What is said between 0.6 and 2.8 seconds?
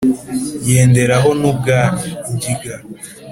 Yendera ho n’ubwa Ngiga,